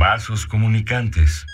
Vasos 0.00 0.46
comunicantes. 0.46 1.44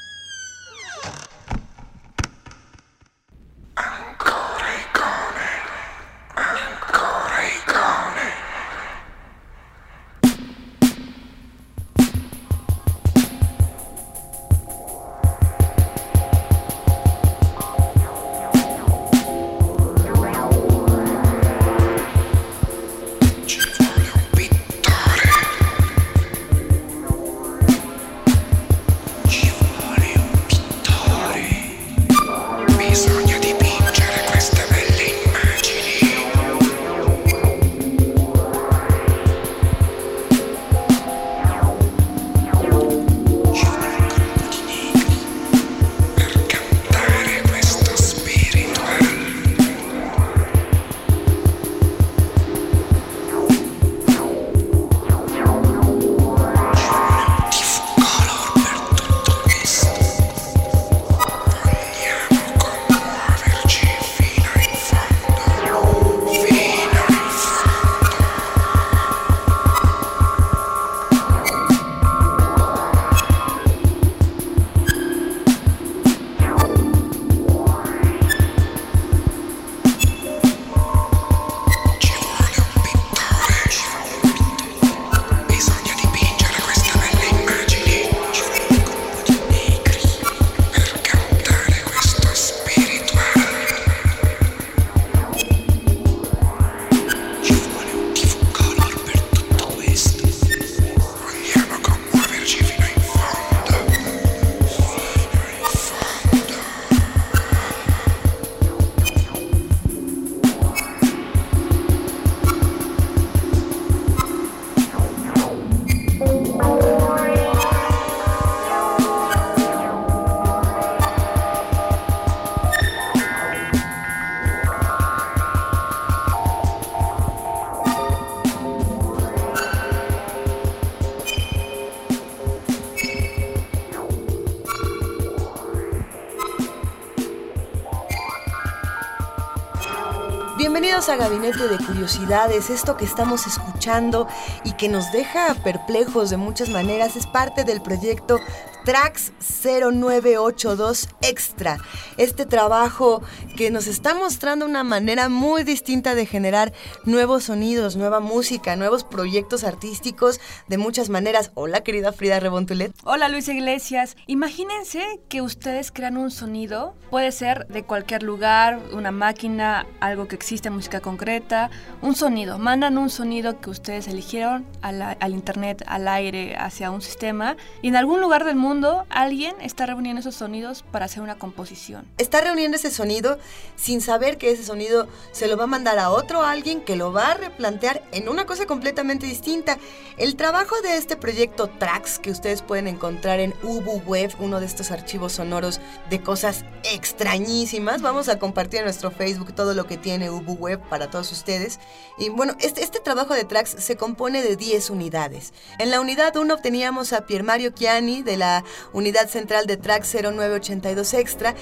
A 140.96 141.16
Gabinete 141.16 141.68
de 141.68 141.76
Curiosidades. 141.76 142.70
Esto 142.70 142.96
que 142.96 143.04
estamos 143.04 143.46
escuchando 143.46 144.26
y 144.64 144.72
que 144.72 144.88
nos 144.88 145.12
deja 145.12 145.54
perplejos 145.62 146.30
de 146.30 146.38
muchas 146.38 146.70
maneras 146.70 147.16
es 147.16 147.26
parte 147.26 147.64
del 147.64 147.82
proyecto 147.82 148.40
Tracks 148.86 149.32
0982 149.64 151.08
Extra. 151.20 151.78
Este 152.18 152.46
trabajo 152.46 153.20
que 153.56 153.72
nos 153.72 153.88
está 153.88 154.14
mostrando 154.14 154.64
una 154.64 154.84
manera 154.84 155.28
muy 155.28 155.64
distinta 155.64 156.14
de 156.14 156.24
generar 156.24 156.72
nuevos 157.04 157.42
sonidos, 157.44 157.96
nueva 157.96 158.20
música, 158.20 158.76
nuevos 158.76 159.02
proyectos 159.02 159.64
artísticos 159.64 160.38
de 160.68 160.78
muchas 160.78 161.08
maneras. 161.08 161.50
Hola, 161.54 161.80
querida 161.82 162.12
Frida 162.12 162.38
Rebontulet. 162.38 162.92
Hola 163.02 163.28
Luis 163.28 163.48
Iglesias, 163.48 164.16
imagínense 164.28 165.02
que 165.28 165.42
ustedes 165.42 165.90
crean 165.90 166.16
un 166.16 166.30
sonido, 166.30 166.94
puede 167.10 167.32
ser 167.32 167.66
de 167.66 167.82
cualquier 167.82 168.22
lugar, 168.22 168.78
una 168.92 169.10
máquina, 169.10 169.84
algo 169.98 170.28
que 170.28 170.36
existe, 170.36 170.70
música 170.70 171.00
concreta, 171.00 171.70
un 172.02 172.14
sonido, 172.14 172.60
mandan 172.60 172.98
un 172.98 173.10
sonido 173.10 173.60
que 173.60 173.68
ustedes 173.70 174.06
eligieron 174.06 174.64
a 174.80 174.92
la- 174.92 175.16
al 175.18 175.32
internet, 175.32 175.82
al 175.88 176.06
aire, 176.06 176.54
hacia 176.56 176.92
un 176.92 177.02
sistema 177.02 177.56
y 177.82 177.88
en 177.88 177.96
algún 177.96 178.20
lugar 178.20 178.44
del 178.44 178.54
mundo 178.54 178.75
alguien 179.10 179.54
está 179.60 179.86
reuniendo 179.86 180.20
esos 180.20 180.34
sonidos 180.34 180.84
para 180.90 181.06
hacer 181.06 181.22
una 181.22 181.38
composición. 181.38 182.06
Está 182.18 182.40
reuniendo 182.40 182.76
ese 182.76 182.90
sonido 182.90 183.38
sin 183.76 184.00
saber 184.00 184.38
que 184.38 184.50
ese 184.50 184.64
sonido 184.64 185.08
se 185.32 185.46
lo 185.46 185.56
va 185.56 185.64
a 185.64 185.68
mandar 185.68 185.98
a 185.98 186.10
otro 186.10 186.42
alguien 186.42 186.80
que 186.80 186.96
lo 186.96 187.12
va 187.12 187.32
a 187.32 187.34
replantear 187.34 188.02
en 188.12 188.28
una 188.28 188.44
cosa 188.44 188.66
completamente 188.66 189.26
distinta. 189.26 189.78
El 190.18 190.36
trabajo 190.36 190.80
de 190.82 190.96
este 190.96 191.16
proyecto 191.16 191.68
Tracks 191.68 192.18
que 192.18 192.30
ustedes 192.30 192.62
pueden 192.62 192.86
encontrar 192.86 193.40
en 193.40 193.54
Ubu 193.62 194.02
Web, 194.06 194.34
uno 194.40 194.60
de 194.60 194.66
estos 194.66 194.90
archivos 194.90 195.32
sonoros 195.32 195.80
de 196.10 196.20
cosas 196.20 196.64
extrañísimas. 196.92 198.02
Vamos 198.02 198.28
a 198.28 198.38
compartir 198.38 198.80
en 198.80 198.86
nuestro 198.86 199.10
Facebook 199.10 199.54
todo 199.54 199.74
lo 199.74 199.86
que 199.86 199.96
tiene 199.96 200.30
Ubu 200.30 200.54
Web 200.54 200.80
para 200.88 201.10
todos 201.10 201.32
ustedes. 201.32 201.80
Y 202.18 202.28
bueno, 202.28 202.54
este, 202.60 202.82
este 202.82 203.00
trabajo 203.00 203.34
de 203.34 203.44
Tracks 203.44 203.76
se 203.78 203.96
compone 203.96 204.42
de 204.42 204.56
10 204.56 204.90
unidades. 204.90 205.52
En 205.78 205.90
la 205.90 206.00
unidad 206.00 206.36
1 206.36 206.58
teníamos 206.58 207.12
a 207.12 207.26
Pier 207.26 207.42
Mario 207.42 207.70
Chiani 207.70 208.22
de 208.22 208.36
la 208.36 208.64
unidad 208.92 209.28
central 209.28 209.66
de 209.66 209.76
Tracks 209.76 210.14
0982 210.14 211.14
Extra 211.14 211.54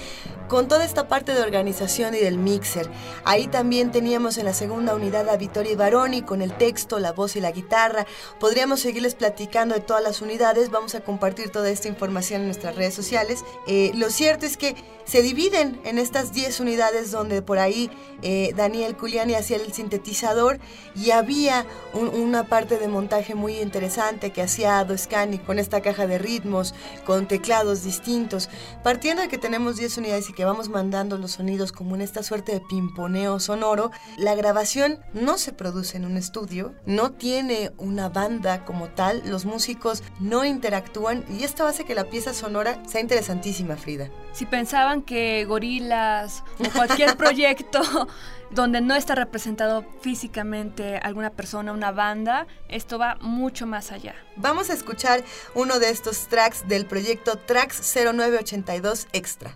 con 0.47 0.67
toda 0.67 0.85
esta 0.85 1.07
parte 1.07 1.33
de 1.33 1.41
organización 1.41 2.13
y 2.13 2.19
del 2.19 2.37
mixer. 2.37 2.87
Ahí 3.23 3.47
también 3.47 3.91
teníamos 3.91 4.37
en 4.37 4.45
la 4.45 4.53
segunda 4.53 4.93
unidad 4.93 5.27
a 5.29 5.37
Vittorio 5.37 5.75
Baroni 5.75 6.21
con 6.21 6.41
el 6.43 6.53
texto, 6.55 6.99
la 6.99 7.13
voz 7.13 7.35
y 7.35 7.41
la 7.41 7.51
guitarra. 7.51 8.05
Podríamos 8.39 8.79
seguirles 8.79 9.15
platicando 9.15 9.73
de 9.73 9.81
todas 9.81 10.03
las 10.03 10.21
unidades. 10.21 10.69
Vamos 10.69 10.93
a 10.93 11.01
compartir 11.01 11.49
toda 11.49 11.69
esta 11.71 11.87
información 11.87 12.41
en 12.41 12.47
nuestras 12.47 12.75
redes 12.75 12.93
sociales. 12.93 13.43
Eh, 13.67 13.91
lo 13.95 14.11
cierto 14.11 14.45
es 14.45 14.55
que 14.55 14.75
se 15.05 15.21
dividen 15.23 15.79
en 15.83 15.97
estas 15.99 16.31
10 16.33 16.59
unidades 16.59 17.11
donde 17.11 17.41
por 17.41 17.57
ahí 17.59 17.89
eh, 18.21 18.53
Daniel 18.55 18.95
Culiani 18.95 19.35
hacía 19.35 19.57
el 19.57 19.71
sintetizador 19.73 20.59
y 20.95 21.11
había 21.11 21.65
un- 21.93 22.09
una 22.09 22.47
parte 22.47 22.77
de 22.77 22.87
montaje 22.87 23.35
muy 23.35 23.59
interesante 23.59 24.31
que 24.31 24.41
hacía 24.41 24.79
Ado 24.79 24.97
Scani 24.97 25.37
con 25.39 25.59
esta 25.59 25.81
caja 25.81 26.07
de 26.07 26.17
ritmos, 26.17 26.73
con 27.03 27.27
teclados 27.27 27.83
distintos. 27.83 28.49
Partiendo 28.83 29.21
de 29.21 29.27
que 29.27 29.37
tenemos 29.37 29.77
10 29.77 29.97
unidades 29.97 30.29
y 30.29 30.33
que 30.33 30.45
vamos 30.45 30.69
mandando 30.69 31.17
los 31.17 31.31
sonidos 31.31 31.71
como 31.71 31.95
en 31.95 32.01
esta 32.01 32.23
suerte 32.23 32.53
de 32.53 32.61
pimponeo 32.61 33.39
sonoro, 33.39 33.91
la 34.17 34.35
grabación 34.35 34.99
no 35.13 35.37
se 35.37 35.53
produce 35.53 35.97
en 35.97 36.05
un 36.05 36.17
estudio, 36.17 36.73
no 36.85 37.11
tiene 37.11 37.71
una 37.77 38.09
banda 38.09 38.65
como 38.65 38.87
tal, 38.89 39.21
los 39.25 39.45
músicos 39.45 40.03
no 40.19 40.45
interactúan 40.45 41.25
y 41.29 41.43
esto 41.43 41.65
hace 41.65 41.85
que 41.85 41.95
la 41.95 42.05
pieza 42.05 42.33
sonora 42.33 42.81
sea 42.87 43.01
interesantísima, 43.01 43.75
Frida. 43.75 44.09
Si 44.33 44.45
pensaban 44.45 45.01
que 45.01 45.45
gorilas 45.45 46.43
o 46.59 46.69
cualquier 46.71 47.15
proyecto 47.17 47.81
donde 48.51 48.81
no 48.81 48.95
está 48.95 49.15
representado 49.15 49.85
físicamente 50.01 50.97
alguna 50.97 51.31
persona, 51.31 51.71
una 51.71 51.91
banda, 51.91 52.47
esto 52.69 52.97
va 52.97 53.17
mucho 53.21 53.65
más 53.65 53.91
allá. 53.91 54.15
Vamos 54.35 54.69
a 54.69 54.73
escuchar 54.73 55.23
uno 55.53 55.79
de 55.79 55.89
estos 55.89 56.27
tracks 56.27 56.67
del 56.67 56.85
proyecto 56.85 57.37
Tracks 57.37 57.93
0982 57.95 59.07
Extra. 59.13 59.55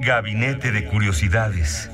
Gabinete 0.00 0.72
de 0.72 0.88
Curiosidades. 0.88 1.88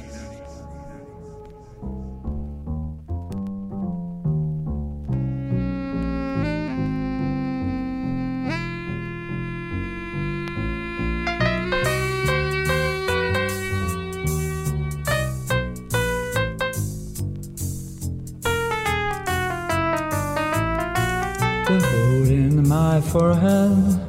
The 21.69 21.81
hole 21.81 22.31
in 22.31 22.67
my 22.67 22.99
forehead 22.99 24.01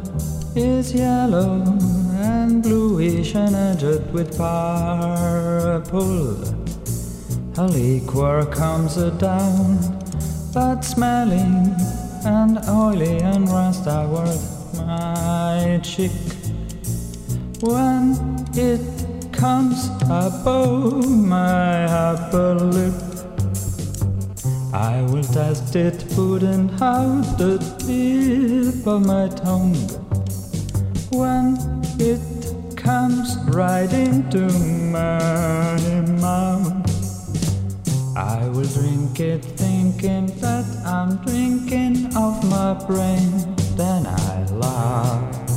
is 0.56 0.94
yellow 0.94 1.62
and 2.16 2.64
bluish 2.64 3.36
and 3.36 3.54
edged 3.54 4.14
with 4.14 4.38
purple. 4.38 6.38
A 7.58 7.68
liquor 7.68 8.46
comes 8.46 8.96
down, 9.20 9.78
but 10.54 10.86
smelling 10.86 11.76
and 12.24 12.60
oily 12.70 13.18
and 13.18 13.50
runs 13.50 13.82
toward 13.82 14.40
my 14.78 15.82
cheek. 15.84 16.14
When 17.60 18.16
it 18.54 18.80
comes 19.34 19.90
above 20.06 21.10
my 21.10 21.84
upper 21.84 22.56
lip, 22.56 23.09
I 24.74 25.02
will 25.02 25.24
test 25.24 25.76
it, 25.76 26.06
put 26.10 26.42
putting 26.42 26.70
out 26.80 27.24
the 27.40 27.58
tip 27.80 28.86
of 28.86 29.06
my 29.06 29.28
tongue. 29.30 29.76
When 31.12 31.58
it 32.00 32.22
comes 32.78 33.36
right 33.48 33.92
into 33.92 34.48
my 34.92 35.80
mouth, 36.22 36.88
I 38.16 38.48
will 38.50 38.68
drink 38.68 39.20
it, 39.20 39.44
thinking 39.44 40.28
that 40.40 40.66
I'm 40.86 41.18
drinking 41.26 42.16
of 42.16 42.44
my 42.48 42.76
brain. 42.86 43.56
Then 43.76 44.06
I 44.06 44.46
laugh. 44.52 45.49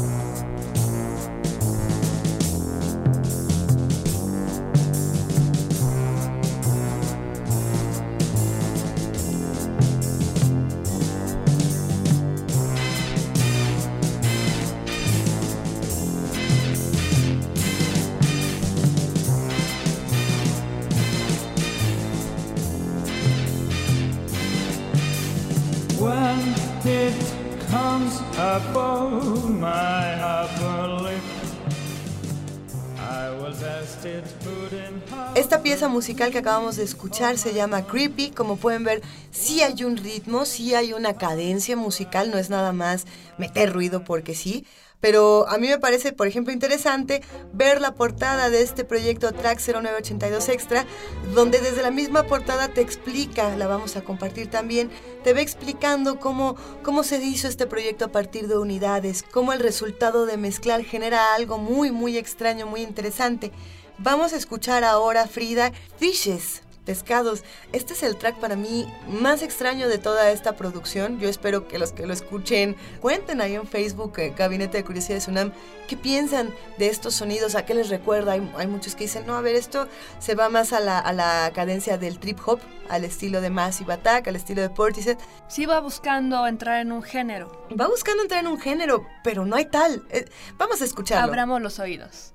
Esta 35.34 35.62
pieza 35.62 35.88
musical 35.88 36.30
que 36.30 36.38
acabamos 36.38 36.76
de 36.76 36.82
escuchar 36.82 37.38
se 37.38 37.54
llama 37.54 37.86
Creepy. 37.86 38.30
Como 38.30 38.56
pueden 38.56 38.84
ver, 38.84 39.02
sí 39.30 39.62
hay 39.62 39.84
un 39.84 39.96
ritmo, 39.96 40.44
sí 40.44 40.74
hay 40.74 40.92
una 40.92 41.14
cadencia 41.14 41.76
musical, 41.76 42.30
no 42.30 42.38
es 42.38 42.50
nada 42.50 42.72
más 42.72 43.06
meter 43.38 43.72
ruido 43.72 44.04
porque 44.04 44.34
sí. 44.34 44.66
Pero 45.02 45.48
a 45.48 45.58
mí 45.58 45.66
me 45.66 45.80
parece, 45.80 46.12
por 46.12 46.28
ejemplo, 46.28 46.52
interesante 46.52 47.22
ver 47.52 47.80
la 47.80 47.94
portada 47.94 48.50
de 48.50 48.62
este 48.62 48.84
proyecto 48.84 49.32
Track 49.32 49.58
0982 49.58 50.48
Extra, 50.48 50.86
donde 51.34 51.58
desde 51.58 51.82
la 51.82 51.90
misma 51.90 52.22
portada 52.22 52.68
te 52.68 52.82
explica, 52.82 53.56
la 53.56 53.66
vamos 53.66 53.96
a 53.96 54.02
compartir 54.02 54.48
también, 54.48 54.90
te 55.24 55.34
va 55.34 55.40
explicando 55.40 56.20
cómo, 56.20 56.54
cómo 56.84 57.02
se 57.02 57.16
hizo 57.16 57.48
este 57.48 57.66
proyecto 57.66 58.04
a 58.04 58.12
partir 58.12 58.46
de 58.46 58.56
unidades, 58.56 59.24
cómo 59.24 59.52
el 59.52 59.58
resultado 59.58 60.24
de 60.24 60.36
mezclar 60.36 60.84
genera 60.84 61.34
algo 61.34 61.58
muy, 61.58 61.90
muy 61.90 62.16
extraño, 62.16 62.68
muy 62.68 62.82
interesante. 62.82 63.50
Vamos 63.98 64.32
a 64.32 64.36
escuchar 64.36 64.84
ahora, 64.84 65.26
Frida, 65.26 65.72
Fishes, 65.96 66.62
pescados. 66.84 67.44
Este 67.72 67.92
es 67.92 68.02
el 68.02 68.16
track 68.16 68.38
para 68.38 68.56
mí 68.56 68.86
más 69.08 69.42
extraño 69.42 69.88
de 69.88 69.98
toda 69.98 70.30
esta 70.30 70.56
producción. 70.56 71.18
Yo 71.18 71.28
espero 71.28 71.68
que 71.68 71.78
los 71.78 71.92
que 71.92 72.06
lo 72.06 72.12
escuchen 72.12 72.76
cuenten 73.00 73.40
ahí 73.40 73.54
en 73.54 73.66
Facebook, 73.66 74.18
eh, 74.18 74.34
Gabinete 74.36 74.78
de 74.78 74.84
Curiosidades 74.84 75.28
UNAM, 75.28 75.52
qué 75.88 75.96
piensan 75.96 76.50
de 76.78 76.88
estos 76.88 77.14
sonidos, 77.14 77.54
a 77.54 77.64
qué 77.64 77.74
les 77.74 77.88
recuerda. 77.88 78.32
Hay, 78.32 78.52
hay 78.56 78.66
muchos 78.66 78.94
que 78.94 79.04
dicen, 79.04 79.26
no, 79.26 79.36
a 79.36 79.40
ver, 79.40 79.54
esto 79.54 79.88
se 80.18 80.34
va 80.34 80.48
más 80.48 80.72
a 80.72 80.80
la, 80.80 80.98
a 80.98 81.12
la 81.12 81.50
cadencia 81.54 81.98
del 81.98 82.18
trip 82.18 82.38
hop, 82.46 82.60
al 82.88 83.04
estilo 83.04 83.40
de 83.40 83.50
Massive 83.50 83.92
Attack, 83.94 84.28
al 84.28 84.36
estilo 84.36 84.62
de 84.62 84.70
Portishead. 84.70 85.18
Sí 85.48 85.66
va 85.66 85.80
buscando 85.80 86.46
entrar 86.46 86.80
en 86.80 86.92
un 86.92 87.02
género. 87.02 87.66
Va 87.78 87.88
buscando 87.88 88.22
entrar 88.22 88.40
en 88.40 88.48
un 88.48 88.58
género, 88.60 89.06
pero 89.24 89.44
no 89.44 89.56
hay 89.56 89.66
tal. 89.66 90.02
Eh, 90.10 90.24
vamos 90.58 90.82
a 90.82 90.84
escucharlo. 90.84 91.26
Abramos 91.26 91.62
los 91.62 91.78
oídos. 91.78 92.34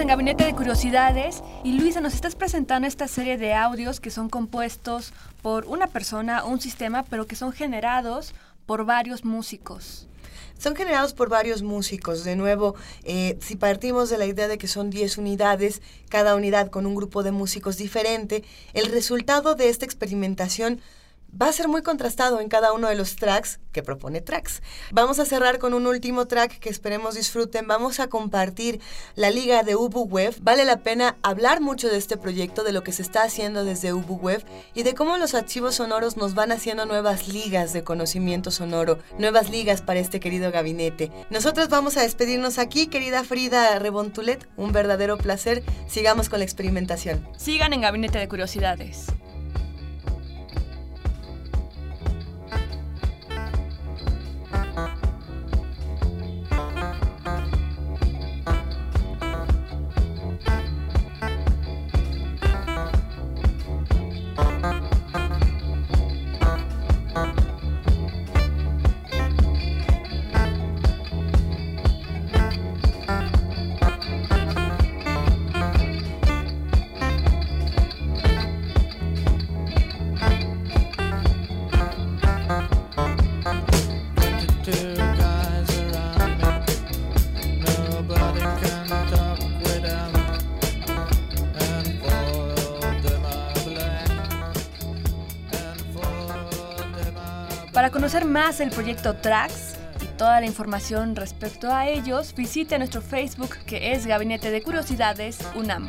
En 0.00 0.08
Gabinete 0.08 0.44
de 0.44 0.54
Curiosidades 0.54 1.42
y 1.62 1.74
Luisa, 1.74 2.00
nos 2.00 2.14
estás 2.14 2.34
presentando 2.34 2.88
esta 2.88 3.06
serie 3.06 3.36
de 3.36 3.52
audios 3.52 4.00
que 4.00 4.10
son 4.10 4.30
compuestos 4.30 5.12
por 5.42 5.66
una 5.66 5.88
persona, 5.88 6.44
un 6.44 6.58
sistema, 6.58 7.02
pero 7.02 7.26
que 7.26 7.36
son 7.36 7.52
generados 7.52 8.34
por 8.64 8.86
varios 8.86 9.26
músicos. 9.26 10.08
Son 10.58 10.74
generados 10.74 11.12
por 11.12 11.28
varios 11.28 11.62
músicos. 11.62 12.24
De 12.24 12.34
nuevo, 12.34 12.76
eh, 13.04 13.36
si 13.40 13.56
partimos 13.56 14.08
de 14.08 14.16
la 14.16 14.24
idea 14.24 14.48
de 14.48 14.56
que 14.56 14.68
son 14.68 14.88
10 14.88 15.18
unidades, 15.18 15.82
cada 16.08 16.34
unidad 16.34 16.70
con 16.70 16.86
un 16.86 16.94
grupo 16.94 17.22
de 17.22 17.32
músicos 17.32 17.76
diferente, 17.76 18.42
el 18.72 18.86
resultado 18.86 19.54
de 19.54 19.68
esta 19.68 19.84
experimentación 19.84 20.80
va 21.40 21.48
a 21.48 21.52
ser 21.52 21.68
muy 21.68 21.82
contrastado 21.82 22.40
en 22.40 22.48
cada 22.48 22.72
uno 22.72 22.88
de 22.88 22.94
los 22.94 23.16
tracks 23.16 23.60
que 23.72 23.82
propone 23.82 24.20
Tracks. 24.20 24.62
Vamos 24.92 25.18
a 25.18 25.24
cerrar 25.24 25.58
con 25.58 25.74
un 25.74 25.86
último 25.86 26.26
track 26.26 26.58
que 26.58 26.68
esperemos 26.68 27.14
disfruten. 27.14 27.66
Vamos 27.66 28.00
a 28.00 28.08
compartir 28.08 28.80
la 29.14 29.30
liga 29.30 29.62
de 29.62 29.76
Ubu 29.76 30.04
Web. 30.04 30.34
Vale 30.40 30.64
la 30.64 30.78
pena 30.78 31.16
hablar 31.22 31.60
mucho 31.60 31.88
de 31.88 31.96
este 31.96 32.16
proyecto, 32.16 32.64
de 32.64 32.72
lo 32.72 32.82
que 32.82 32.92
se 32.92 33.02
está 33.02 33.22
haciendo 33.22 33.64
desde 33.64 33.92
Ubu 33.92 34.16
Web 34.16 34.44
y 34.74 34.82
de 34.82 34.94
cómo 34.94 35.16
los 35.18 35.34
archivos 35.34 35.76
sonoros 35.76 36.16
nos 36.16 36.34
van 36.34 36.52
haciendo 36.52 36.86
nuevas 36.86 37.28
ligas 37.28 37.72
de 37.72 37.84
conocimiento 37.84 38.50
sonoro, 38.50 38.98
nuevas 39.18 39.50
ligas 39.50 39.82
para 39.82 40.00
este 40.00 40.20
querido 40.20 40.50
gabinete. 40.50 41.10
Nosotros 41.30 41.68
vamos 41.68 41.96
a 41.96 42.02
despedirnos 42.02 42.58
aquí, 42.58 42.88
querida 42.88 43.24
Frida 43.24 43.78
Rebontulet. 43.78 44.48
Un 44.56 44.72
verdadero 44.72 45.16
placer. 45.18 45.62
Sigamos 45.88 46.28
con 46.28 46.40
la 46.40 46.44
experimentación. 46.44 47.26
Sigan 47.36 47.72
en 47.72 47.82
Gabinete 47.82 48.18
de 48.18 48.28
Curiosidades. 48.28 49.06
Conocer 98.10 98.28
más 98.28 98.58
el 98.58 98.70
proyecto 98.70 99.14
Tracks 99.14 99.76
y 100.02 100.06
toda 100.18 100.40
la 100.40 100.46
información 100.46 101.14
respecto 101.14 101.72
a 101.72 101.86
ellos, 101.86 102.34
visite 102.34 102.76
nuestro 102.76 103.02
Facebook 103.02 103.56
que 103.66 103.92
es 103.92 104.04
Gabinete 104.04 104.50
de 104.50 104.62
Curiosidades 104.62 105.38
UNAM. 105.54 105.88